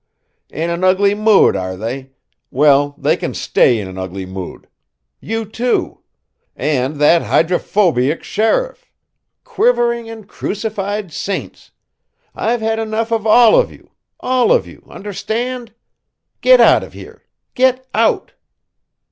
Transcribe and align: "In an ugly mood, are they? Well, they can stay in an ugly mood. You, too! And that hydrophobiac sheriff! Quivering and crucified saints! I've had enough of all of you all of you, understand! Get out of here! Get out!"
"In 0.49 0.71
an 0.71 0.83
ugly 0.83 1.13
mood, 1.13 1.55
are 1.55 1.77
they? 1.77 2.09
Well, 2.49 2.95
they 2.97 3.15
can 3.15 3.35
stay 3.35 3.77
in 3.79 3.87
an 3.87 3.99
ugly 3.99 4.25
mood. 4.25 4.67
You, 5.19 5.45
too! 5.45 5.99
And 6.55 6.95
that 6.95 7.21
hydrophobiac 7.21 8.23
sheriff! 8.23 8.91
Quivering 9.43 10.09
and 10.09 10.27
crucified 10.27 11.13
saints! 11.13 11.69
I've 12.33 12.61
had 12.61 12.79
enough 12.79 13.11
of 13.11 13.27
all 13.27 13.55
of 13.55 13.71
you 13.71 13.91
all 14.19 14.51
of 14.51 14.65
you, 14.65 14.83
understand! 14.89 15.71
Get 16.41 16.59
out 16.59 16.81
of 16.83 16.93
here! 16.93 17.25
Get 17.53 17.85
out!" 17.93 18.33